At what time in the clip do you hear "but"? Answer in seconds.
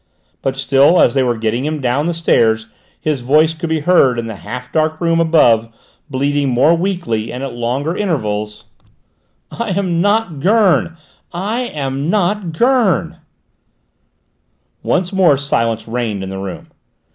0.41-0.55